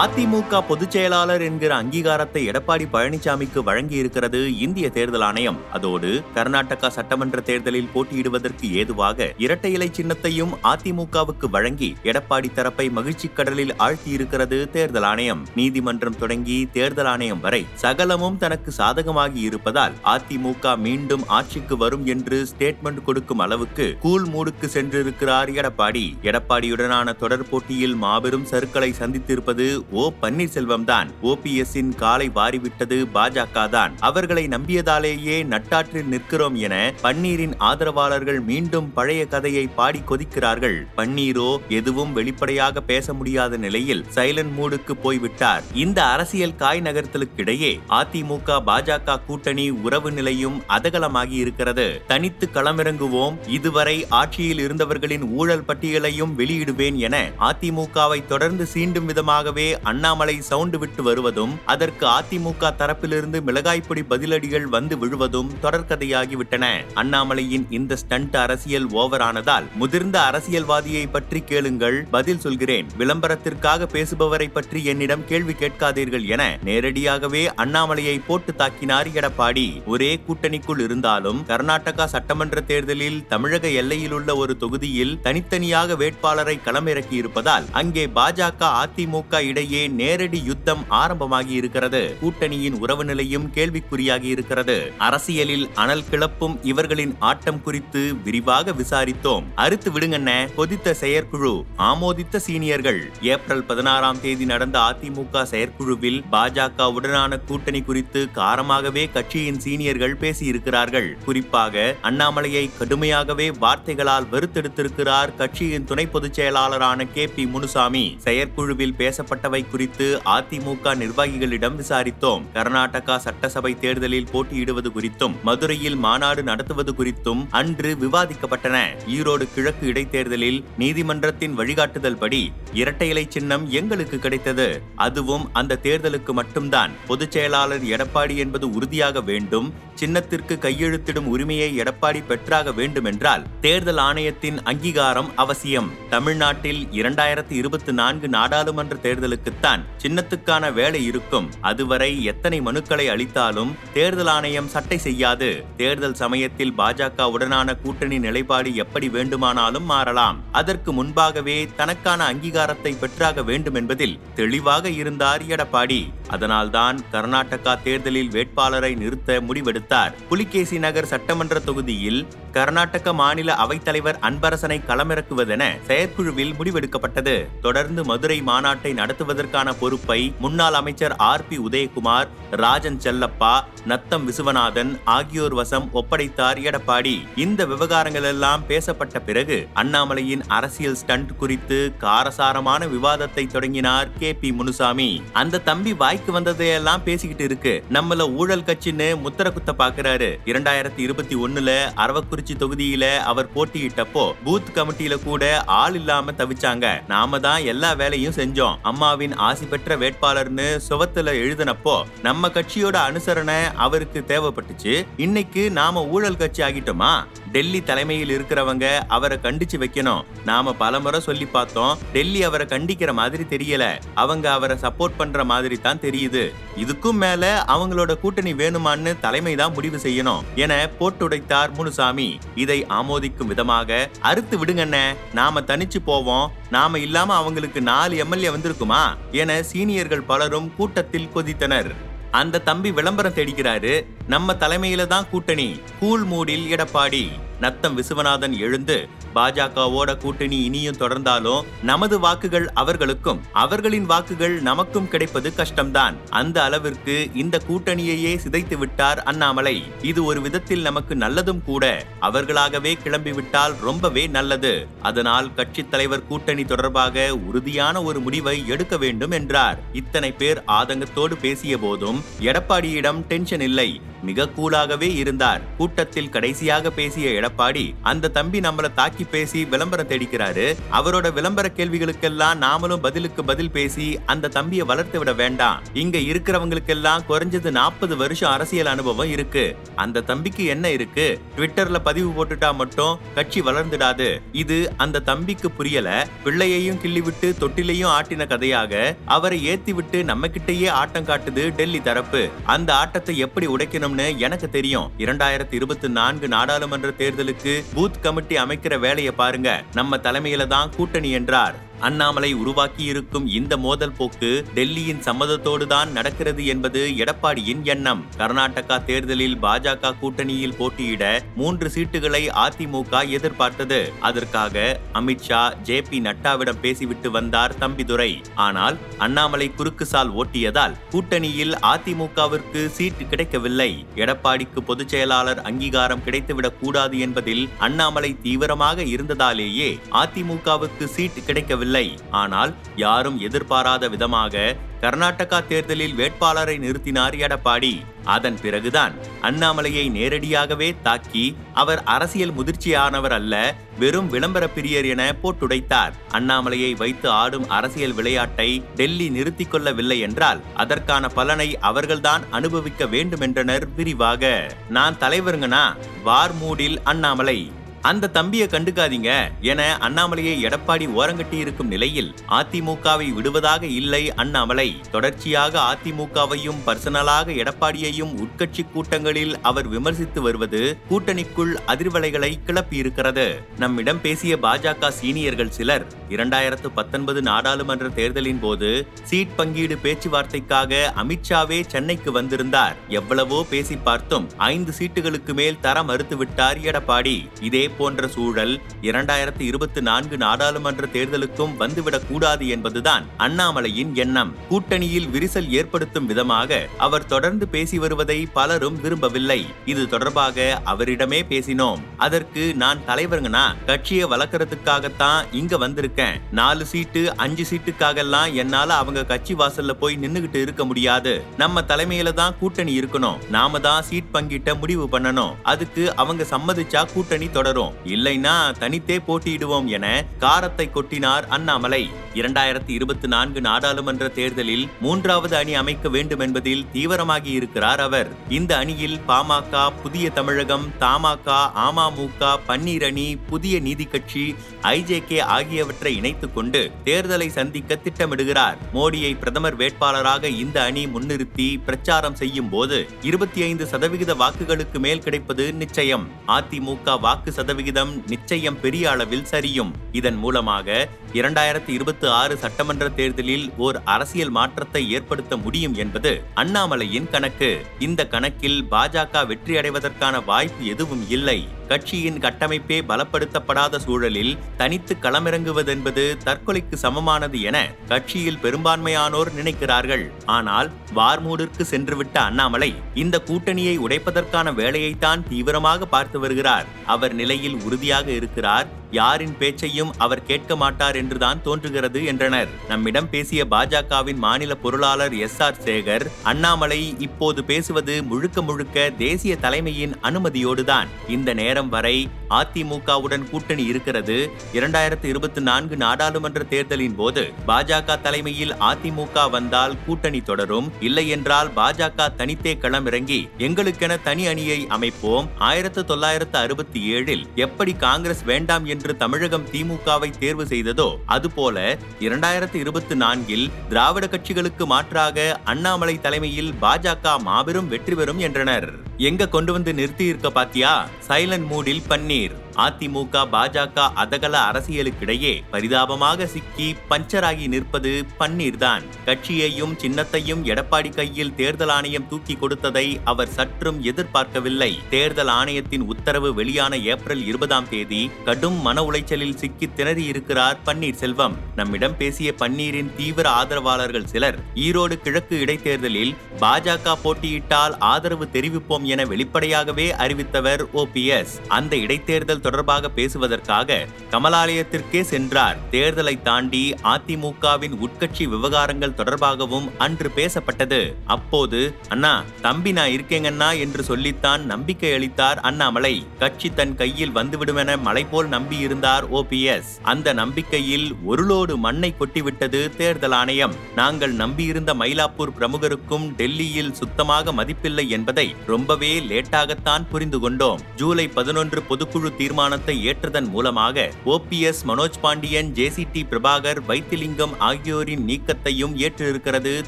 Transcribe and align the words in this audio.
அதிமுக 0.00 0.58
பொதுச் 0.68 0.90
செயலாளர் 0.90 1.42
என்கிற 1.42 1.72
அங்கீகாரத்தை 1.82 2.42
எடப்பாடி 2.50 2.84
பழனிசாமிக்கு 2.92 3.60
வழங்கியிருக்கிறது 3.66 4.38
இந்திய 4.58 4.90
தேர்தல் 4.90 5.20
ஆணையம். 5.20 5.58
அதோடு 5.72 6.22
கர்நாடகா 6.34 6.88
சட்டமன்ற 6.88 7.40
தேர்தலில் 7.40 7.90
போட்டியிடுவதற்கு 7.94 8.70
ஏதுவாக 8.70 9.28
இரட்டை 9.36 9.72
இலை 9.72 9.90
சின்னத்தையும் 9.98 10.52
அதிமுகவுக்கு 10.62 11.48
வழங்கி 11.50 11.96
எடப்பாடி 12.04 12.52
தரப்பை 12.52 12.90
மகிழ்ச்சி 12.90 13.28
கடலில் 13.28 13.74
ஆழ்த்தியிருக்கிறது 13.78 14.70
தேர்தல் 14.70 15.02
ஆணையம். 15.02 15.42
நீதிமன்றம் 15.54 16.18
தொடங்கி 16.18 16.68
தேர்தல் 16.72 17.06
ஆணையம் 17.06 17.40
வரை 17.40 17.66
சகலமும் 17.74 18.38
தனக்கு 18.38 18.72
சாதகமாகி 18.78 19.42
இருப்பதால் 19.50 19.92
அதிமுக 20.04 20.76
மீண்டும் 20.78 21.26
ஆட்சிக்கு 21.26 21.76
வரும் 21.76 22.06
என்று 22.06 22.46
ஸ்டேட்மெண்ட் 22.54 23.04
கொடுக்கும் 23.04 23.38
அளவுக்கு 23.38 23.96
கூல் 24.00 24.26
மூடுக்கு 24.26 24.68
சென்றிருக்கிறார் 24.78 25.52
எடப்பாடி. 25.60 26.06
எடப்பாடியுடனான 26.22 27.16
தொடர் 27.16 27.48
போட்டியில் 27.48 27.94
மாபெரும் 27.94 28.48
சருக்களை 28.50 28.92
சந்தித்திருப்பது 29.02 29.80
ஓ 29.90 30.12
பன்னீர்செல்வம் 30.22 30.84
தான். 30.84 31.10
ஓபிஎஸ்ஸின் 31.22 31.94
காலை 31.94 32.30
வாரிவிட்டது 32.34 33.06
பாஜக 33.14 33.68
தான். 33.68 33.92
அவர்களை 33.98 34.48
நம்பியதாலேயே 34.48 35.46
நட்டாற்றில் 35.46 36.06
நிற்கிறோம் 36.06 36.54
என 36.54 36.92
பன்னீரின் 37.02 37.56
ஆதரவாளர்கள் 37.58 38.40
மீண்டும் 38.40 38.92
பழைய 38.92 39.26
கதையை 39.26 39.66
பாடி 39.66 40.02
கொதிக்கிறார்கள். 40.10 40.86
பன்னீரோ 40.96 41.58
எதுவும் 41.68 42.12
வெளிப்படையாக 42.12 42.80
பேச 42.80 43.12
முடியாத 43.12 43.56
நிலையில் 43.56 44.04
சைலண்ட் 44.14 44.54
மூடுக்கு 44.58 44.90
போய்விட்டார். 44.90 45.62
இந்த 45.74 46.04
அரசியல் 46.04 46.56
காய் 46.56 46.80
நகர்த்தலுக்கிடையே 46.80 47.80
அதிமுக 47.88 48.60
பாஜக 48.66 49.20
கூட்டணி 49.26 49.70
உறவு 49.70 50.12
நிலையும் 50.12 50.62
அதகலமாகி 50.68 51.36
இருக்கிறது. 51.36 52.02
தனித்து 52.06 52.48
களமிறங்குவோம். 52.54 53.36
இதுவரை 53.46 54.06
ஆட்சியில் 54.08 54.58
இருந்தவர்களின் 54.58 55.30
ஊழல் 55.30 55.64
பட்டியலையும் 55.68 56.32
வெளியிடுவேன் 56.36 56.96
என 56.96 57.30
அதிமுகவை 57.40 58.26
தொடர்ந்து 58.26 58.66
சீண்டும் 58.74 59.08
விதமாகவே 59.10 59.71
அண்ணாமலை 59.82 60.36
சவுண்டு 60.40 60.78
விட்டு 60.78 61.02
வருவதும் 61.02 61.54
அதற்கு 61.74 62.06
அதிமுக 62.06 62.72
தரப்பிலிருந்து 62.80 63.40
மிளகாய்ப்பொடி 63.48 64.02
பதிலடிகள் 64.12 64.66
வந்து 64.76 64.98
விழுவதும் 64.98 65.50
தொடர்கதையாகிவிட்டன. 65.62 66.64
அண்ணாமலையின் 66.94 67.66
இந்த 67.70 67.96
ஸ்டண்ட் 67.96 68.36
அரசியல் 68.36 68.88
ஓவர் 68.92 69.20
ஆனதால் 69.20 69.68
முதிர்ந்த 69.74 70.18
அரசியல்வாதியை 70.30 71.04
பற்றி 71.10 71.40
கேளுங்கள் 71.40 71.98
பதில் 72.10 72.40
சொல்கிறேன். 72.40 72.86
விளம்பரத்திற்காக 73.02 73.88
பேசுபவரை 73.92 74.48
பற்றி 74.52 74.84
என்னிடம் 74.84 75.26
கேள்வி 75.30 75.56
கேட்காதீர்கள் 75.62 76.26
என 76.26 76.42
நேரடியாகவே 76.64 77.44
அண்ணாமலையை 77.64 78.16
போட்டு 78.26 78.54
தாக்கினார் 78.62 79.10
எடப்பாடி. 79.18 79.66
ஒரே 79.86 80.10
கூட்டணிக்குள் 80.26 80.82
இருந்தாலும் 80.86 81.40
கர்நாடகா 81.48 82.04
சட்டமன்ற 82.14 82.60
தேர்தலில் 82.60 83.18
தமிழக 83.26 83.68
எல்லையில் 83.80 84.12
உள்ள 84.12 84.30
ஒரு 84.36 84.56
தொகுதியில் 84.56 85.18
தனித்தனியாக 85.22 85.96
வேட்பாளரை 86.02 86.56
களமிறக்கி 86.66 87.16
இருப்பதால் 87.20 87.66
அங்கே 87.80 88.04
பாஜக 88.16 88.60
அதிமுக 88.82 89.40
இடையே 89.62 89.88
நேரடி 89.88 90.42
யுத்தம் 90.44 90.84
ஆரம்பமாகி 90.88 91.52
இருக்கிறது. 91.52 92.16
கூட்டணியின் 92.20 92.78
உறவு 92.78 93.04
நிலையும் 93.04 93.50
கேள்விக்குறியாகி 93.54 94.22
இருக்கிறது. 94.22 94.92
அரசியலில் 94.98 95.68
அனல் 95.74 96.04
கிளப்பும் 96.10 96.58
இவர்களின் 96.62 97.16
ஆட்டம் 97.18 97.62
குறித்து 97.62 98.14
விரிவாக 98.24 98.72
விசாரித்தோம். 98.72 99.44
அறுத்து 99.54 99.90
விடுங்கண்ண 99.90 100.48
கொதித்த 100.56 100.90
செயற்குழு 100.90 101.64
ஆமோதித்த 101.78 102.36
சீனியர்கள். 102.36 102.98
ஏப்ரல் 103.22 103.64
பதினாறாம் 103.64 104.20
தேதி 104.20 104.44
நடந்த 104.44 104.78
அதிமுக 104.78 105.42
செயற்குழுவில் 105.42 106.24
பாஜக 106.32 106.72
உடனான 106.78 107.40
கூட்டணி 107.44 107.82
குறித்து 107.82 108.28
காரமாகவே 108.34 109.12
கட்சியின் 109.12 109.60
சீனியர்கள் 109.64 110.18
பேசியிருக்கிறார்கள். 110.20 111.14
குறிப்பாக 111.24 111.94
அண்ணாமலையை 112.02 112.70
கடுமையாகவே 112.78 113.58
வார்த்தைகளால் 113.58 114.26
வெறுத்தெடுத்திருக்கிறார் 114.32 115.36
கட்சியின் 115.36 115.84
துணை 115.84 116.06
பொதுச் 116.06 116.40
செயலாளரான 116.40 117.06
கே 117.12 117.26
பி 117.26 117.46
முனுசாமி. 117.46 118.16
செயற்குழுவில் 118.18 118.94
பேசப்பட்ட 118.94 119.50
சட்டசபை 119.52 119.70
குறித்து 119.70 120.06
அதிமுக 120.24 120.92
நிர்வாகிகளிடம் 121.02 121.76
விசாரித்தோம். 121.80 122.42
கர்நாடகா 122.54 123.16
சட்டசபை 123.16 123.78
தேர்தலில் 123.78 124.28
போட்டியிடுவது 124.32 124.90
குறித்தும் 124.90 125.34
மதுரையில் 125.42 125.96
மாநாடு 125.96 126.42
நடத்துவது 126.42 126.92
குறித்தும் 126.92 127.42
அன்று 127.50 127.96
விவாதிக்கப்பட்டன. 128.00 128.76
ஈரோடு 129.16 129.46
கிழக்கு 129.54 129.86
இடைத்தேர்தலில் 129.86 130.64
நீதிமன்றத்தின் 130.78 131.58
வழிகாட்டுதல் 131.58 132.16
படி 132.16 132.52
இரட்டை 132.72 133.08
இலை 133.08 133.26
சின்னம் 133.28 133.70
எங்களுக்கு 133.70 134.18
கிடைத்தது. 134.18 134.82
அதுவும் 134.96 135.46
அந்த 135.52 135.78
தேர்தலுக்கு 135.82 136.32
மட்டும்தான். 136.32 136.92
பொதுச் 137.06 137.30
செயலாளர் 137.30 137.82
எடப்பாடி 137.82 138.36
என்பது 138.36 138.70
உறுதியாக 138.70 139.20
வேண்டும். 139.20 139.90
சின்னத்திற்கு 140.02 140.58
கையெழுத்திடும் 140.58 141.24
உரிமையை 141.24 141.78
எடப்பாடி 141.78 142.26
பெற்றாக 142.26 142.72
வேண்டுமென்றால் 142.72 143.46
தேர்தல் 143.60 143.96
ஆணையத்தின் 143.96 144.62
அங்கீகாரம் 144.62 145.36
அவசியம். 145.36 145.90
தமிழ்நாட்டில் 146.10 146.88
இரண்டாயிரத்தி 146.92 147.50
இருபத்தி 147.50 147.92
நான்கு 147.92 148.28
நாடாளுமன்ற 148.28 148.96
தேர்தலுக்குத்தான் 149.02 149.82
சின்னத்துக்கான 150.02 150.72
வேலை 150.72 151.04
இருக்கும். 151.04 151.50
அதுவரை 151.60 152.24
எத்தனை 152.24 152.60
மனுக்களை 152.60 153.06
அளித்தாலும் 153.06 153.76
தேர்தல் 153.94 154.26
ஆணையம் 154.26 154.68
சட்டை 154.68 154.98
செய்யாது. 154.98 155.64
தேர்தல் 155.76 156.14
சமயத்தில் 156.14 156.72
பாஜக 156.78 157.28
உடனான 157.34 157.80
கூட்டணி 157.82 158.18
நிலைப்பாடு 158.18 158.74
எப்படி 158.74 159.08
வேண்டுமானாலும் 159.08 159.84
மாறலாம். 159.84 160.42
அதற்கு 160.52 160.92
முன்பாகவே 160.92 161.68
தனக்கான 161.76 162.32
அங்கீகாரத்தை 162.32 162.98
பெற்றாக 162.98 163.42
வேண்டும் 163.42 163.74
என்பதில் 163.74 164.18
தெளிவாக 164.34 164.90
இருந்தார் 164.90 165.42
எடப்பாடி. 165.42 166.12
அதனால்தான் 166.28 166.98
கர்நாடகா 167.12 167.82
தேர்தலில் 167.82 168.30
வேட்பாளரை 168.30 168.94
நிறுத்த 168.94 169.40
முடிவெடுத்தார். 169.40 170.12
புலிகேசி 170.28 170.78
நகர் 170.78 171.06
சட்டமன்ற 171.06 171.58
தொகுதியில் 171.58 172.26
கர்நாடக 172.52 173.12
மாநில 173.12 173.54
அவைத்தலைவர் 173.54 174.18
அன்பரசனை 174.22 174.78
களமிறக்குவதென 174.88 175.62
செயற்குழுவில் 175.86 176.54
முடிவெடுக்கப்பட்டது. 176.58 177.60
தொடர்ந்து 177.60 178.04
மதுரை 178.04 178.42
மாநாட்டை 178.42 178.92
நடத்துவதற்கான 178.92 179.72
பொறுப்பு 179.72 179.90
முன்னாள் 180.38 180.74
அமைச்சர் 180.74 181.16
ஆர் 181.16 181.48
பி 181.48 181.58
உதயகுமார் 181.58 182.28
ராஜன் 182.50 182.98
செல்லப்பா 183.02 183.60
நத்தம் 183.86 184.30
விசுவநாதன் 184.30 185.00
ஆகியோர் 185.04 185.54
வசம் 185.54 185.90
ஒப்படைத்தார் 185.94 186.58
எடப்பாடி. 186.58 187.38
இந்த 187.38 187.66
விவகாரங்கள் 187.66 188.22
எல்லாம் 188.22 188.66
பேசப்பட்ட 188.66 189.20
பிறகு 189.20 189.68
அண்ணாமலையின் 189.74 190.42
அரசியல் 190.48 190.94
ஸ்டண்ட் 190.94 191.36
குறித்து 191.36 191.92
காரசாரமான 191.98 192.86
விவாதத்தை 192.86 193.46
தொடங்கினார் 193.46 194.08
கே 194.18 194.34
பி 194.34 194.52
முனுசாமி. 194.52 195.22
அந்த 195.32 195.58
தம்பி 195.58 195.92
வாய்க்கு 195.92 196.40
வந்ததையெல்லாம் 196.40 197.02
பேசிக்கிட்டு 197.02 197.44
இருக்கு. 197.44 197.84
நம்மள 197.92 198.34
ஊழல் 198.34 198.62
கட்சின்னு 198.62 199.20
முத்திர 199.24 199.52
குத்த 199.52 199.74
பாக்குறாரு. 199.78 200.36
இரண்டாயிரத்தி 200.44 200.98
இருபத்தி 200.98 201.36
ஒண்ணுல 201.36 201.70
அரவக்குறிச்சி 201.96 202.56
தொகுதியில 202.58 203.18
அவர் 203.18 203.52
போட்டியிட்டப்போ 203.54 204.32
பூத் 204.44 204.72
கமிட்டியில 204.74 205.22
கூட 205.22 205.64
ஆள் 205.64 205.94
இல்லாம 205.94 206.30
தவிச்சாங்க. 206.30 207.06
நாம 207.08 207.38
தான் 207.38 207.64
எல்லா 207.64 207.92
வேலையும் 207.92 208.32
செஞ்சோம். 208.32 208.76
அம்மாவின் 208.82 209.34
ஆசி 209.34 209.66
பெற்ற 209.82 209.96
வேட்பாளர்னு 210.02 210.80
சுவத்துல 210.88 211.30
எழுதினப்போ 211.44 212.02
நம்ம 212.22 212.48
கட்சியோட 212.48 212.96
அனுசரணை 213.08 213.74
அவருக்கு 213.74 214.24
தேவைப்பட்டுச்சு. 214.26 215.06
இன்னைக்கு 215.16 215.70
நாம 215.70 216.04
ஊழல் 216.04 216.36
கட்சி 216.36 216.62
ஆகிட்டோமா? 216.62 217.24
டெல்லி 217.52 217.82
தலைமையில் 217.82 218.32
இருக்கிறவங்க 218.38 219.00
அவரை 219.08 219.38
கண்டிச்சு 219.42 219.76
வைக்கணும். 219.78 220.22
நாம 220.44 220.72
பலமுறை 220.72 221.20
சொல்லி 221.20 221.46
பார்த்தோம் 221.46 221.98
டெல்லி 222.12 222.42
அவரை 222.42 222.66
கண்டிக்கிற 222.66 223.12
மாதிரி 223.12 223.44
தெரியல. 223.50 224.00
அவங்க 224.14 224.52
அவரை 224.52 224.76
சப்போர்ட் 224.82 225.16
பண்ற 225.16 225.44
மாதிரி 225.44 225.80
தான் 225.80 225.98
தெரியுது. 225.98 226.44
இதுக்கும் 226.76 227.18
மேல 227.24 227.64
அவங்களோட 227.68 228.20
கூட்டணி 228.20 228.54
வேணுமான்னு 228.54 229.20
தலைமை 229.20 229.54
தான் 229.54 229.72
முடிவு 229.72 229.96
செய்யணும் 229.96 230.42
என 230.54 230.88
போட்டுடைத்தார் 231.00 231.74
முனுசாமி. 231.74 232.38
இதை 232.54 232.86
ஆமோதிக்கும் 232.88 233.50
விதமாக 233.52 234.08
அறுத்து 234.20 234.64
விடுங்கண்ண 234.64 234.96
நாம 235.34 235.60
தனிச்சு 235.60 235.98
போவோம். 236.04 236.52
நாம 236.70 236.98
இல்லாம 236.98 237.34
அவங்களுக்கு 237.34 237.80
நாலு 237.80 238.16
எம்எல்ஏ 238.16 238.48
வந்திருக்குமா? 238.48 239.02
என 239.32 239.62
சீனியர்கள் 239.72 240.28
பலரும் 240.30 240.70
கூட்டத்தில் 240.76 241.30
கொதித்தனர். 241.34 241.90
அந்த 242.30 242.62
தம்பி 242.68 242.90
விளம்பரம் 242.90 243.34
தேடிக்கிறாரு 243.34 243.94
நம்ம 244.26 244.54
தலைமையில 244.60 245.06
தான் 245.06 245.28
கூட்டணி 245.30 245.68
கூல் 246.00 246.24
மூடில் 246.24 246.66
எடப்பாடி. 246.74 247.24
நத்தம் 247.60 247.96
விசுவநாதன் 247.98 248.54
எழுந்து 248.58 248.96
பாஜகவோட 249.34 250.16
கூட்டணி 250.16 250.64
இனியும் 250.64 250.96
தொடர்ந்தாலும் 250.96 251.64
நமது 251.82 252.18
வாக்குகள் 252.18 252.68
அவர்களுக்கும் 252.72 253.40
அவர்களின் 253.52 254.06
வாக்குகள் 254.06 254.60
நமக்கும் 254.60 255.08
கிடைப்பது 255.08 255.52
கஷ்டம்தான். 255.56 256.14
அந்த 256.30 256.62
அளவிற்கு 256.62 257.30
இந்த 257.34 257.60
கூட்டணியையே 257.68 258.32
சிதைத்து 258.44 258.78
விட்டார் 258.78 259.22
அண்ணாமலை. 259.22 259.82
இது 260.02 260.24
ஒரு 260.24 260.40
விதத்தில் 260.40 260.80
நமக்கு 260.80 261.14
நல்லதும் 261.14 261.62
கூட 261.62 262.04
அவர்களாகவே 262.20 262.98
கிளம்பிவிட்டால் 263.04 263.80
ரொம்பவே 263.80 264.26
நல்லது. 264.26 264.86
அதனால் 265.02 265.54
கட்சி 265.54 265.84
தலைவர் 265.88 266.26
கூட்டணி 266.26 266.64
தொடர்பாக 266.64 267.36
உறுதியான 267.36 268.02
ஒரு 268.02 268.20
முடிவை 268.20 268.68
எடுக்க 268.68 268.96
வேண்டும் 268.96 269.30
என்றார். 269.30 269.78
இத்தனை 269.92 270.32
பேர் 270.32 270.62
ஆதங்கத்தோடு 270.66 271.36
பேசிய 271.40 271.78
போதும் 271.78 272.24
எடப்பாடியிடம் 272.40 273.20
டென்ஷன் 273.20 273.60
இல்லை. 273.60 274.00
மிக 274.22 274.48
கூலாகவே 274.56 275.14
இருந்தார். 275.14 275.60
கூட்டத்தில் 275.76 276.28
கடைசியாக 276.28 276.90
பேசிய 276.90 277.40
எடப்பாடி 277.40 277.94
அந்த 278.02 278.28
தம்பி 278.28 278.60
நம்மள 278.60 278.94
தாக்கி 278.94 279.24
பேசி 279.24 279.64
விளம்பரம் 279.64 280.08
தேடிக்கிறாரு. 280.08 280.76
அவரோட 280.92 281.32
விளம்பர 281.32 281.70
கேள்விகளுக்கெல்லாம் 281.76 282.60
நாமளும் 282.60 282.96
பதிலுக்கு 282.96 283.44
பதில் 283.44 283.70
பேசி 283.70 284.18
அந்த 284.26 284.48
தம்பியை 284.48 284.86
வளர்த்து 284.86 285.18
விட 285.18 285.32
வேண்டாம். 285.32 285.82
இங்க 285.92 286.18
இருக்கிறவங்களுக்கெல்லாம் 286.18 287.24
குறைஞ்சது 287.28 287.70
நாற்பது 287.70 288.16
வருஷம் 288.16 288.52
அரசியல் 288.52 288.86
அனுபவம் 288.86 289.30
இருக்கு. 289.30 289.76
அந்த 289.94 290.20
தம்பிக்கு 290.20 290.64
என்ன 290.64 290.90
இருக்கு? 290.90 291.40
ட்விட்டர்ல 291.56 291.98
பதிவு 291.98 292.30
போட்டுட்டா 292.30 292.74
மட்டும் 292.74 293.18
கட்சி 293.34 293.60
வளர்ந்துடாது. 293.60 294.40
இது 294.52 294.92
அந்த 294.96 295.20
தம்பிக்கு 295.20 295.70
புரியல. 295.70 296.28
பிள்ளையையும் 296.44 296.98
கிள்ளிவிட்டு 297.02 297.50
தொட்டிலையும் 297.60 298.14
ஆட்டின 298.20 298.48
கதையாக 298.48 299.16
அவரை 299.24 299.64
ஏத்தி 299.64 299.92
விட்டு 299.92 300.24
நம்ம 300.24 300.46
கிட்டயே 300.46 300.88
ஆட்டம் 300.88 301.24
காட்டுது 301.24 301.74
டெல்லி 301.74 302.02
தரப்பு. 302.02 302.48
அந்த 302.64 302.94
ஆட்டத்தை 302.94 303.38
எப்படி 303.38 303.66
உடைக்கணும்? 303.66 304.10
உடைக்கணும்னு 304.12 304.38
எனக்கு 304.38 304.70
தெரியும். 304.70 305.10
இரண்டாயிரத்தி 305.18 305.74
இருபத்தி 305.74 306.08
நான்கு 306.08 306.48
நாடாளுமன்ற 306.48 307.08
தேர்தலுக்கு 307.18 307.84
பூத் 307.94 308.20
கமிட்டி 308.20 308.56
அமைக்கிற 308.56 308.98
வேலையை 308.98 309.32
பாருங்க. 309.32 309.82
நம்ம 309.94 310.16
தலைமையில 310.16 310.66
தான் 310.66 310.90
கூட்டணி 310.96 311.30
என்றார். 311.30 311.74
அண்ணாமலை 312.02 312.54
உருவாக்கியிருக்கும் 312.54 313.46
இந்த 313.46 313.76
மோதல் 313.76 314.12
போக்கு 314.12 314.48
டெல்லியின் 314.74 315.20
சம்மதத்தோடு 315.20 315.86
தான் 315.86 316.12
நடக்கிறது 316.12 316.66
என்பது 316.66 317.00
எடப்பாடியின் 317.16 317.82
எண்ணம். 317.82 318.24
கர்நாடகா 318.38 319.04
தேர்தலில் 319.04 319.56
பாஜக 319.62 320.12
கூட்டணியில் 320.22 320.76
போட்டியிட 320.76 321.42
மூன்று 321.56 321.88
சீட்டுகளை 321.94 322.42
அதிமுக 322.64 323.28
எதிர்பார்த்தது. 323.28 324.12
அதற்காக 324.20 325.00
அமித்ஷா 325.14 325.60
ஜே 325.82 326.02
பி 326.02 326.20
நட்டாவிடம் 326.20 326.80
பேசிவிட்டு 326.80 327.30
வந்தார் 327.30 327.76
தம்பிதுரை. 327.80 328.32
ஆனால் 328.54 328.98
அண்ணாமலை 329.18 329.70
குறுக்கு 329.70 330.06
சால் 330.06 330.32
ஓட்டியதால் 330.34 330.96
கூட்டணியில் 331.10 331.74
அதிமுகவிற்கு 331.92 332.86
சீட்டு 332.86 333.26
கிடைக்கவில்லை. 333.26 334.06
எடப்பாடிக்கு 334.16 334.80
பொதுச் 334.86 335.08
செயலாளர் 335.08 335.62
அங்கீகாரம் 335.62 336.24
கிடைத்துவிடக் 336.26 336.78
கூடாது 336.80 337.18
என்பதில் 337.18 337.68
அண்ணாமலை 337.78 338.36
தீவிரமாக 338.42 339.02
இருந்ததாலேயே 339.02 339.90
அதிமுகவுக்கு 340.12 341.04
சீட்டு 341.04 341.42
கிடைக்கவில்லை. 341.44 341.90
இல்லை. 341.92 342.08
ஆனால் 342.30 342.72
யாரும் 342.96 343.38
எதிர்பாராத 343.48 344.08
விதமாக 344.08 344.74
கர்நாடகா 345.02 345.58
தேர்தலில் 345.68 346.14
வேட்பாளரை 346.14 346.74
நிறுத்தினார் 346.78 347.34
எடப்பாடி. 347.44 347.94
அதன் 348.24 348.58
பிறகுதான் 348.62 349.14
அண்ணாமலையை 349.42 350.04
நேரடியாகவே 350.10 350.88
தாக்கி 351.02 351.56
அவர் 351.74 352.02
அரசியல் 352.04 352.54
முதிர்ச்சியானவர் 352.58 353.34
அல்ல 353.38 353.74
வெறும் 353.98 354.28
விளம்பர 354.28 354.64
பிரியர் 354.76 355.08
என 355.08 355.22
போட்டுடைத்தார். 355.42 356.14
அண்ணாமலையை 356.32 356.92
வைத்து 356.96 357.28
ஆடும் 357.30 357.68
அரசியல் 357.68 358.16
விளையாட்டை 358.20 358.84
டெல்லி 358.94 359.28
நிறுத்திக் 359.28 359.70
கொள்ளவில்லை 359.70 360.20
என்றால் 360.20 360.62
அதற்கான 360.74 361.28
பலனை 361.28 361.78
அவர்கள்தான் 361.90 362.44
அனுபவிக்க 362.50 363.06
வேண்டும் 363.06 363.40
என்றனர் 363.40 363.88
விரிவாக. 363.94 364.54
நான் 364.88 365.20
தலைவருங்கனா 365.20 365.84
வார் 366.24 366.54
மூடில் 366.54 366.98
அண்ணாமலை. 367.04 367.60
அந்த 368.02 368.28
தம்பியை 368.28 368.66
கண்டுக்காதீங்க 368.66 369.30
என 369.60 369.98
அண்ணாமலையை 370.00 370.54
எடப்பாடி 370.66 371.06
ஓரங்கட்டி 371.16 371.58
இருக்கும் 371.64 371.86
நிலையில் 371.86 372.34
அதிமுகவை 372.48 373.34
விடுவதாக 373.34 373.86
இல்லை 373.86 374.32
அண்ணாமலை. 374.32 375.00
தொடர்ச்சியாக 375.10 375.74
அதிமுகவையும் 375.80 376.80
பர்சனலாக 376.86 377.54
எடப்பாடியையும் 377.62 378.32
உட்கட்சி 378.44 378.84
கூட்டங்களில் 378.92 379.60
அவர் 379.60 379.88
விமர்சித்து 379.88 380.42
வருவது 380.42 380.98
கூட்டணிக்குள் 381.10 381.72
அதிர்வலைகளை 381.86 382.52
கிளப்பியிருக்கிறது. 382.66 383.46
நம்மிடம் 383.78 384.20
பேசிய 384.20 384.56
பாஜக 384.56 385.12
சீனியர்கள் 385.20 385.72
சிலர் 385.78 386.06
இரண்டாயிரத்து 386.28 386.90
பத்தொன்பது 386.94 387.42
நாடாளுமன்ற 387.42 388.08
தேர்தலின் 388.08 388.60
போது 388.60 389.06
சீட் 389.22 389.56
பங்கீடு 389.56 389.98
பேச்சுவார்த்தைக்காக 390.02 391.12
அமித்ஷாவே 391.24 391.80
சென்னைக்கு 391.86 392.32
வந்திருந்தார். 392.32 392.96
எவ்வளவோ 393.08 393.66
பேசி 393.70 393.96
பார்த்தும் 393.96 394.48
ஐந்து 394.56 394.92
சீட்டுகளுக்கு 394.98 395.52
மேல் 395.52 395.80
தர 395.80 396.02
மறுத்துவிட்டார் 396.02 396.78
எடப்பாடி. 396.82 397.38
இதே 397.60 397.90
போன்ற 397.98 398.28
சூழல் 398.28 398.74
இரண்டாயிரத்தி 399.02 399.64
இருபத்தி 399.70 400.00
நான்கு 400.00 400.36
நாடாளுமன்ற 400.36 401.08
தேர்தலுக்கும் 401.12 401.74
வந்துவிடக்கூடாது 401.78 402.66
என்பதுதான் 402.68 403.24
அண்ணாமலையின் 403.38 404.12
எண்ணம். 404.14 404.54
கூட்டணியில் 404.70 405.28
விரிசல் 405.34 405.68
ஏற்படுத்தும் 405.68 406.26
விதமாக 406.26 406.80
அவர் 406.98 407.26
தொடர்ந்து 407.26 407.68
பேசி 407.68 407.98
வருவதை 407.98 408.38
பலரும் 408.52 409.00
விரும்பவில்லை. 409.00 409.60
இது 409.84 410.08
தொடர்பாக 410.08 410.82
அவரிடமே 410.84 411.40
பேசினோம். 411.52 412.00
அதற்கு 412.16 412.74
நான் 412.74 413.04
தலைவருங்கனா 413.06 413.64
கட்சியை 413.86 414.24
வளர்க்கறதுக்காகத்தான் 414.24 415.40
இங்க 415.52 415.76
வந்திருக்கேன். 415.76 416.40
நாலு 416.50 416.86
சீட்டு 416.86 417.36
அஞ்சு 417.36 417.66
சீட்டுக்காகலாம் 417.70 418.52
என்னால 418.54 418.94
அவங்க 418.94 419.24
கட்சி 419.24 419.54
வாசல்ல 419.54 419.92
போய் 419.92 420.18
நின்னுகிட்டு 420.22 420.60
இருக்க 420.62 420.84
முடியாது. 420.84 421.32
நம்ம 421.56 421.80
தலைமையில 421.80 422.32
தான் 422.32 422.54
கூட்டணி 422.60 423.00
இருக்கணும். 423.00 423.38
நாம 423.50 423.80
தான் 423.80 424.02
சீட் 424.02 424.32
பங்கிட்ட 424.32 424.78
முடிவு 424.78 425.04
பண்ணணும். 425.12 425.54
அதுக்கு 425.62 426.16
அவங்க 426.16 426.42
சம்மதிச்சா 426.50 427.00
கூட்டணி 427.12 427.50
தொடரும். 427.50 427.81
இல்லைன்னா 428.04 428.78
தனித்தே 428.78 429.18
போட்டியிடுவோம் 429.28 429.86
என 429.86 430.24
காரத்தை 430.38 430.90
கொட்டினார் 430.94 431.46
அண்ணாமலை. 431.48 432.10
இரண்டாயிரத்தி 432.34 432.88
இருபத்தி 432.88 433.28
நான்கு 433.28 433.60
நாடாளுமன்ற 433.60 434.28
தேர்தலில் 434.28 434.88
மூன்றாவது 435.00 435.56
அணி 435.56 435.74
அமைக்க 435.74 436.08
வேண்டும் 436.08 436.38
என்பதில் 436.38 436.84
தீவிரமாகி 436.92 437.50
இருக்கிறார் 437.52 438.00
அவர். 438.00 438.30
இந்த 438.48 438.76
அணியில் 438.76 439.20
பாமக 439.28 439.90
புதிய 440.02 440.30
தமிழகம் 440.30 440.86
தமாக 441.00 441.70
அமமுக 441.74 442.58
பன்னீர் 442.68 443.04
அணி 443.04 443.36
புதிய 443.36 443.80
நீதி 443.80 444.04
கட்சி 444.04 444.54
ஐஜேகே 444.82 445.40
ஆகியவற்றை 445.40 446.16
இணைத்துக் 446.16 446.54
கொண்டு 446.54 446.90
தேர்தலை 447.04 447.48
சந்திக்க 447.48 447.98
திட்டமிடுகிறார். 448.04 448.76
மோடியை 448.94 449.38
பிரதமர் 449.38 449.76
வேட்பாளராக 449.76 450.44
இந்த 450.44 450.82
அணி 450.82 451.06
முன்னிறுத்தி 451.06 451.82
பிரச்சாரம் 451.84 452.34
செய்யும் 452.34 452.68
போது 452.68 453.08
இருபத்தி 453.22 453.62
ஐந்து 453.62 453.86
சதவிகித 453.86 454.34
வாக்குகளுக்கு 454.34 454.98
மேல் 454.98 455.22
கிடைப்பது 455.22 455.72
நிச்சயம். 455.72 456.28
அதிமுக 456.46 457.20
வாக்கு 457.20 457.52
சதவீதம் 457.52 457.70
சதவிகிதம் 457.72 458.22
நிச்சயம் 458.26 458.80
பெரிய 458.80 459.10
அளவில் 459.10 459.44
சரியும். 459.50 459.90
இதன் 460.12 460.36
மூலமாக 460.36 461.08
இரண்டாயிரத்தி 461.32 461.88
இருபத்தி 461.88 462.26
ஆறு 462.26 462.56
சட்டமன்ற 462.56 463.08
தேர்தலில் 463.08 463.72
ஓர் 463.76 463.98
அரசியல் 464.04 464.50
மாற்றத்தை 464.50 465.10
ஏற்படுத்த 465.10 465.56
முடியும் 465.56 465.94
என்பது 465.94 466.42
அண்ணாமலையின் 466.56 467.30
கணக்கு. 467.30 467.70
இந்த 467.98 468.26
கணக்கில் 468.26 468.86
பாஜக 468.90 469.46
வெற்றி 469.46 469.76
அடைவதற்கான 469.76 470.40
வாய்ப்பு 470.40 470.86
எதுவும் 470.86 471.24
இல்லை. 471.28 471.68
கட்சியின் 471.92 472.38
கட்டமைப்பே 472.44 472.98
பலப்படுத்தப்படாத 473.08 473.98
சூழலில் 474.04 474.52
தனித்து 474.80 475.14
களமிறங்குவதென்பது 475.24 476.24
தற்கொலைக்கு 476.46 476.96
சமமானது 477.04 477.58
என 477.70 477.78
கட்சியில் 478.12 478.60
பெரும்பான்மையானோர் 478.64 479.50
நினைக்கிறார்கள். 479.58 480.24
ஆனால் 480.56 480.90
வார்மூடிற்கு 481.18 481.84
சென்றுவிட்ட 481.92 482.36
அண்ணாமலை 482.48 482.90
இந்த 483.24 483.36
கூட்டணியை 483.50 483.94
உடைப்பதற்கான 484.06 484.74
வேலையைத்தான் 484.80 485.46
தீவிரமாக 485.50 486.06
பார்த்து 486.16 486.38
வருகிறார். 486.44 486.88
அவர் 487.14 487.36
நிலையில் 487.42 487.78
உறுதியாக 487.86 488.28
இருக்கிறார். 488.40 488.88
யாரின் 489.16 489.56
பேச்சையும் 489.60 490.12
அவர் 490.24 490.44
கேட்க 490.50 490.72
மாட்டார் 490.82 491.16
என்றுதான் 491.20 491.58
தோன்றுகிறது 491.64 492.20
என்றனர். 492.30 492.70
நம்மிடம் 492.90 493.28
பேசிய 493.32 493.62
பாஜகவின் 493.72 494.40
மாநில 494.44 494.72
பொருளாளர் 494.84 495.34
எஸ் 495.46 495.58
ஆர் 495.66 495.80
சேகர் 495.86 496.24
அண்ணாமலை 496.50 497.00
இப்போது 497.26 497.60
பேசுவது 497.70 498.14
முழுக்க 498.30 498.62
முழுக்க 498.68 499.04
தேசிய 499.24 499.56
தலைமையின் 499.64 500.14
அனுமதியோடுதான். 500.28 501.10
இந்த 501.36 501.50
நேரம் 501.60 501.81
வரை 501.88 502.28
அதிமுகவுடன் 502.50 503.50
கூட்டணி 503.50 503.84
இருக்கிறது. 503.84 504.50
இரண்டாயிரத்து 504.72 505.24
இருபத்தி 505.24 505.60
நான்கு 505.60 505.96
நாடாளுமன்ற 505.96 506.62
தேர்தலின் 506.62 507.14
போது 507.14 507.52
பாஜக 507.66 508.20
தலைமையில் 508.20 508.72
அதிமுக 508.72 509.50
வந்தால் 509.50 509.96
கூட்டணி 510.06 510.40
தொடரும். 510.40 510.92
இல்லை 511.00 511.28
என்றால் 511.28 511.70
பாஜக 511.76 512.28
தனித்தே 512.36 512.74
களமிறங்கி 512.74 513.48
எங்களுக்கென 513.58 514.22
தனி 514.22 514.46
அணியை 514.46 514.86
அமைப்போம். 514.88 515.48
ஆயிரத்து 515.58 516.04
தொள்ளாயிரத்து 516.04 516.58
அறுபத்தி 516.58 517.12
ஏழில் 517.12 517.44
எப்படி 517.54 517.92
காங்கிரஸ் 517.92 518.44
வேண்டாம் 518.44 518.84
என்று 518.84 519.16
தமிழகம் 519.16 519.66
திமுகவை 519.72 520.30
தேர்வு 520.38 520.64
செய்ததோ 520.64 521.16
அதுபோல 521.26 521.98
இரண்டாயிரத்து 522.20 522.74
இருபத்தி 522.74 523.14
நான்கில் 523.14 523.70
திராவிட 523.88 524.26
கட்சிகளுக்கு 524.26 524.84
மாற்றாக 524.84 525.60
அண்ணாமலை 525.64 526.20
தலைமையில் 526.20 526.74
பாஜக 526.80 527.38
மாபெரும் 527.38 527.88
வெற்றி 527.88 528.14
பெறும் 528.14 528.38
என்றனர். 528.38 529.10
எங்க 529.28 529.48
கொண்டு 529.48 529.72
வந்து 529.72 529.94
நிறுத்தி 529.94 530.24
இருக்க 530.24 530.50
பாத்தியா? 530.50 530.92
சைலண்ட் 531.28 531.66
மூடில் 531.70 532.02
பன்னீர். 532.08 532.54
அதிமுக 532.76 533.44
பாஜக 533.54 534.00
அதகல 534.14 534.54
அரசியலுக்கிடையே 534.70 535.62
பரிதாபமாக 535.70 536.46
சிக்கி 536.46 536.96
பஞ்சராகி 537.10 537.66
நிற்பது 537.68 538.24
பன்னீர்தான். 538.38 539.02
கட்சியையும் 539.26 539.94
சின்னத்தையும் 540.02 540.62
எடப்பாடி 540.64 541.14
கையில் 541.14 541.54
தேர்தல் 541.54 541.88
ஆணையம் 541.88 542.28
தூக்கி 542.28 542.54
கொடுத்ததை 542.54 543.20
அவர் 543.24 543.48
சற்றும் 543.48 544.02
எதிர்பார்க்கவில்லை. 544.02 544.98
தேர்தல் 545.10 545.48
ஆணையத்தின் 545.48 546.06
உத்தரவு 546.06 546.54
வெளியான 546.54 546.96
ஏப்ரல் 546.96 547.46
இருபதாம் 547.46 547.88
தேதி 547.88 548.30
கடும் 548.44 548.80
மன 548.80 549.02
உளைச்சலில் 549.02 549.54
சிக்கி 549.54 549.88
திணறியிருக்கிறார் 549.96 550.78
பன்னீர்செல்வம். 550.86 551.56
நம்மிடம் 551.76 552.16
பேசிய 552.16 552.54
பன்னீரின் 552.58 553.14
தீவிர 553.16 553.50
ஆதரவாளர்கள் 553.50 554.26
சிலர் 554.26 554.58
ஈரோடு 554.74 555.16
கிழக்கு 555.16 555.58
இடைத்தேர்தலில் 555.60 556.34
பாஜக 556.60 557.14
போட்டியிட்டால் 557.22 557.98
ஆதரவு 557.98 558.48
தெரிவிப்போம் 558.52 559.02
என 559.02 559.24
வெளிப்படையாகவே 559.24 560.08
அறிவித்தவர் 560.12 560.82
ஓபிஎஸ் 560.94 561.54
அந்த 561.68 561.96
இடைத்தேர்தல் 561.96 562.61
தேர்தல் 562.62 562.86
தொடர்பாக 562.86 563.08
பேசுவதற்காக 563.16 564.06
கமலாலயத்திற்கே 564.32 565.20
சென்றார். 565.30 565.76
தேர்தலை 565.90 566.34
தாண்டி 566.42 566.82
அதிமுகவின் 567.12 567.96
உட்கட்சி 568.04 568.44
விவகாரங்கள் 568.54 569.16
தொடர்பாகவும் 569.20 569.88
அன்று 569.98 570.28
பேசப்பட்டது. 570.36 571.00
அப்போது 571.26 571.80
அண்ணா 572.08 572.32
தம்பி 572.62 572.92
நான் 572.92 573.12
இருக்கேங்கண்ணா 573.16 573.70
என்று 573.84 574.02
சொல்லித்தான் 574.10 574.62
நம்பிக்கை 574.72 575.10
அளித்தார் 575.12 575.60
அண்ணாமலை. 575.60 576.14
கட்சி 576.38 576.70
தன் 576.70 576.94
கையில் 576.94 577.34
வந்துவிடுமென 577.38 577.90
மலை 578.00 578.24
போல் 578.24 578.48
நம்பியிருந்தார் 578.48 579.26
ஓபிஎஸ் 579.38 579.92
அந்த 580.12 580.32
நம்பிக்கையில் 580.40 581.08
ஒருளோடு 581.32 581.76
மண்ணை 581.86 582.12
கொட்டிவிட்டது 582.20 582.82
தேர்தல் 582.96 583.36
ஆணையம். 583.40 583.76
நாங்கள் 584.00 584.34
நம்பியிருந்த 584.42 584.94
மயிலாப்பூர் 585.02 585.56
பிரமுகருக்கும் 585.58 586.26
டெல்லியில் 586.40 586.96
சுத்தமாக 587.02 587.52
மதிப்பில்லை 587.52 588.06
என்பதை 588.18 588.46
ரொம்பவே 588.72 589.12
லேட்டாகத்தான் 589.30 590.08
புரிந்து 590.10 590.40
கொண்டோம் 590.40 590.80
ஜூலை 590.96 591.28
பதினொன்று 591.38 591.80
பொதுக்குழு 591.90 592.30
தீர்மானத்தை 592.52 592.94
ஏற்றதன் 593.10 593.46
மூலமாக 593.52 594.02
ஓபிஎஸ் 594.24 594.80
மனோஜ் 594.88 595.18
பாண்டியன் 595.20 595.68
ஜேசிடி 595.72 596.22
பிரபாகர் 596.30 596.80
வைத்திலிங்கம் 596.88 597.54
ஆகியோரின் 597.58 598.24
நீக்கத்தையும் 598.28 598.94
ஏற்றிருக்கிறது 599.04 599.72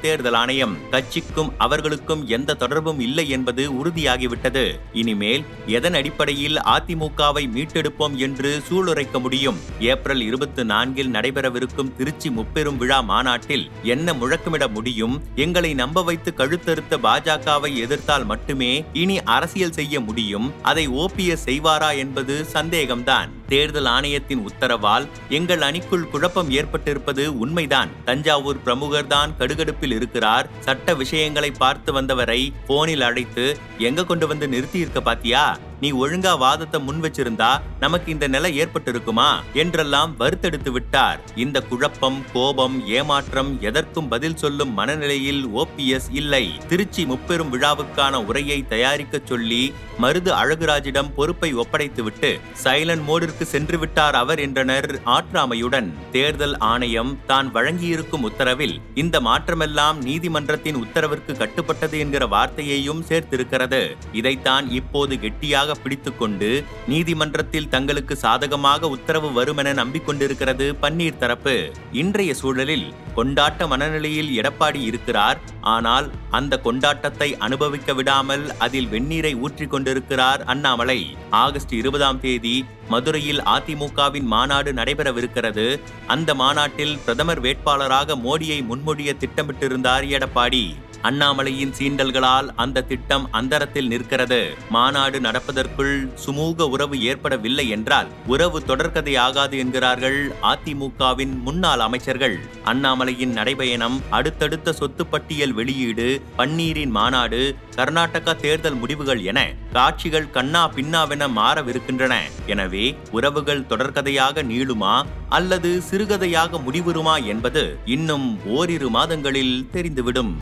தேர்தல் 0.01 0.37
ஆணையம். 0.41 0.77
கட்சிக்கும் 0.91 1.51
அவர்களுக்கும் 1.59 2.23
எந்த 2.27 2.55
தொடர்பும் 2.55 3.01
இல்லை 3.01 3.29
என்பது 3.29 3.65
உறுதியாகிவிட்டது. 3.73 4.65
இனிமேல் 4.93 5.45
எதன் 5.67 5.95
அடிப்படையில் 5.95 6.59
அதிமுகவை 6.75 7.45
மீட்டெடுப்போம் 7.57 8.17
என்று 8.27 8.63
சூளுரைக்க 8.71 9.21
முடியும். 9.21 9.59
ஏப்ரல் 9.81 10.21
இருபத்தி 10.21 10.65
நான்கில் 10.65 11.13
நடைபெறவிருக்கும் 11.13 11.93
திருச்சி 11.97 12.31
முப்பெரும் 12.31 12.77
விழா 12.77 13.01
மாநாட்டில் 13.01 13.67
என்ன 13.83 14.15
முழக்கமிட 14.15 14.67
முடியும்? 14.69 15.19
எங்களை 15.35 15.75
நம்ப 15.75 16.03
வைத்து 16.03 16.33
கழுத்தறுத்த 16.37 17.03
பாஜகவை 17.03 17.73
எதிர்த்தால் 17.85 18.29
மட்டுமே 18.33 18.73
இனி 18.93 19.19
அரசியல் 19.37 19.79
செய்ய 19.81 20.01
முடியும். 20.09 20.51
அதை 20.63 20.89
ஓபிஎஸ் 21.03 21.47
செய்வாரா 21.47 21.93
என்பது 21.97 22.35
சந்தேகம்தான். 22.55 23.31
தேர்தல் 23.49 23.85
ஆணையத்தின் 23.85 24.49
உத்தரவால் 24.49 25.07
எங்கள் 25.29 25.61
அணிக்குள் 25.61 26.09
குழப்பம் 26.09 26.51
ஏற்பட்டிருப்பது 26.51 27.27
உண்மைதான். 27.27 27.91
தஞ்சாவூர் 28.05 28.63
பிரமுகர் 28.63 29.07
தான் 29.07 29.35
கடுகடுப்பில் 29.39 29.93
இருக்கிறார். 29.93 30.49
சட்ட 30.61 30.95
விஷயங்களை 30.95 31.51
பார்த்து 31.51 31.93
வந்தவரை 31.93 32.53
போனில் 32.67 33.01
அழைத்து 33.01 33.59
எங்க 33.79 34.05
கொண்டு 34.05 34.27
வந்து 34.27 34.49
நிறுத்தி 34.49 34.79
இருக்க 34.79 35.01
பாத்தியா? 35.01 35.59
நீ 35.85 35.93
ஒழுங்கா 35.93 36.31
வாதத்தை 36.39 36.79
முன் 36.81 37.01
வச்சிருந்தா 37.05 37.49
நமக்கு 37.81 38.09
இந்த 38.13 38.27
நிலை 38.27 38.51
ஏற்பட்டிருக்குமா? 38.61 39.27
என்றெல்லாம் 39.63 40.13
வருத்தெடுத்து 40.19 40.71
விட்டார். 40.71 41.19
இந்த 41.45 41.61
குழப்பம் 41.61 42.19
கோபம் 42.33 42.77
ஏமாற்றம் 42.89 43.51
எதற்கும் 43.61 44.09
பதில் 44.09 44.37
சொல்லும் 44.37 44.73
மனநிலையில் 44.73 45.43
ஓபிஎஸ் 45.63 46.09
இல்லை. 46.21 46.45
திருச்சி 46.69 47.05
முப்பெரும் 47.05 47.53
விழாவுக்கான 47.55 48.25
உரையை 48.25 48.59
தயாரிக்க 48.69 49.21
சொல்லி 49.25 49.63
மருது 50.03 50.31
அழகுராஜிடம் 50.39 51.11
பொறுப்பை 51.17 51.51
ஒப்படைத்துவிட்டு 51.55 52.31
சைலண்ட் 52.63 53.05
மோடிற்கு 53.09 53.43
சென்று 53.43 53.79
விட்டார் 53.79 54.15
அவர் 54.15 54.39
என்றனர் 54.39 54.89
ஆற்றாமையுடன். 55.17 55.91
தேர்தல் 56.13 56.57
ஆணையம் 56.71 57.13
தான் 57.27 57.51
வழங்கியிருக்கும் 57.55 58.27
உத்தரவில் 58.31 58.75
இந்த 58.95 59.21
மாற்றமெல்லாம் 59.21 60.01
நீதிமன்றத்தின் 60.09 60.81
உத்தரவிற்கு 60.85 61.35
கட்டுப்பட்டது 61.43 61.99
என்கிற 61.99 62.25
வார்த்தையையும் 62.27 63.05
சேர்த்திருக்கிறது. 63.11 63.83
இதைத்தான் 64.13 64.71
இப்போது 64.81 65.21
கெட்டியாக 65.21 65.73
பிடித்துக்கொண்டு 65.83 66.65
நீதிமன்றத்தில் 66.87 67.69
தங்களுக்கு 67.69 68.17
சாதகமாக 68.17 68.89
உத்தரவு 68.89 69.33
வரும் 69.33 69.57
என 69.57 69.85
நம்பிக்கொண்டிருக்கிறது 69.85 70.75
பன்னீர் 70.83 71.19
தரப்பு. 71.19 71.73
இன்றைய 71.93 72.35
சூழலில் 72.35 72.93
கொண்டாட்ட 73.17 73.67
மனநிலையில் 73.69 74.31
எடப்பாடி 74.41 74.81
இருக்கிறார். 74.83 75.41
ஆனால் 75.61 76.11
அந்த 76.31 76.61
கொண்டாட்டத்தை 76.65 77.37
அனுபவிக்க 77.39 77.95
விடாமல் 77.95 78.55
அதில் 78.59 78.87
வெந்நீரை 78.87 79.41
ஊற்றிக் 79.41 79.71
கொண்டிருக்கிறார் 79.71 80.45
அண்ணாமலை. 80.45 81.17
ஆகஸ்ட் 81.31 81.75
இருபதாம் 81.75 82.21
தேதி 82.21 82.65
மதுரையில் 82.89 83.43
அதிமுகவின் 83.43 84.23
மாநாடு 84.23 84.73
நடைபெறவிருக்கிறது. 84.73 85.81
அந்த 86.07 86.35
மாநாட்டில் 86.35 86.99
பிரதமர் 87.05 87.41
வேட்பாளராக 87.41 88.17
மோடியை 88.17 88.59
முன்மொழிய 88.71 89.13
திட்டமிட்டிருந்தார் 89.23 90.07
எடப்பாடி. 90.09 90.75
அண்ணாமலையின் 91.09 91.73
சீண்டல்களால் 91.79 92.47
அந்த 92.63 92.85
திட்டம் 92.91 93.25
அந்தரத்தில் 93.39 93.89
நிற்கிறது. 93.93 94.39
மாநாடு 94.75 95.21
நடப்பதற்குள் 95.21 95.97
சுமூக 96.25 96.69
உறவு 96.75 96.97
ஏற்படவில்லை 97.11 97.69
என்றால் 97.77 98.09
உறவு 98.27 98.61
தொடர்கதை 98.69 99.15
ஆகாது 99.25 99.59
என்கிறார்கள் 99.59 100.19
அதிமுகவின் 100.53 101.35
முன்னாள் 101.47 101.83
அமைச்சர்கள். 101.87 102.37
அண்ணாமலையின் 102.65 103.37
நடைபயணம் 103.39 103.99
அடுத்தடுத்த 104.11 104.73
சொத்து 104.73 105.07
பட்டியல் 105.07 105.53
வெளியீடு 105.53 106.09
பன்னீரின் 106.39 106.95
மாநாடு 106.99 107.43
கர்நாடகா 107.77 108.35
தேர்தல் 108.37 108.75
முடிவுகள் 108.75 109.23
என 109.23 109.39
காட்சிகள் 109.73 110.31
கண்ணா 110.31 110.65
பின்னாவென 110.77 111.29
மாறவிருக்கின்றன. 111.41 112.15
எனவே 112.47 112.87
உறவுகள் 113.11 113.67
தொடர்கதையாக 113.73 114.43
நீளுமா 114.53 114.95
அல்லது 115.29 115.71
சிறுகதையாக 115.91 116.59
முடிவுறுமா 116.67 117.15
என்பது 117.25 117.63
இன்னும் 117.85 118.27
ஓரிரு 118.57 118.91
மாதங்களில் 118.91 119.57
தெரிந்துவிடும். 119.73 120.35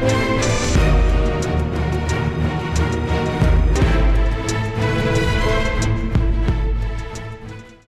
Música 0.00 0.65